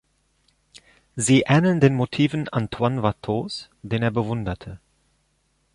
Sie 1.15 1.41
ähneln 1.47 1.79
den 1.79 1.93
Motiven 1.93 2.49
Antoine 2.49 3.03
Watteaus, 3.03 3.69
den 3.83 4.01
er 4.01 4.09
bewunderte. 4.09 4.79